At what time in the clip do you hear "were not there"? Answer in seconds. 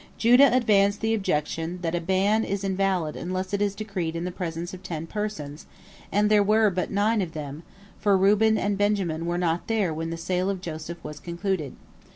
9.27-9.93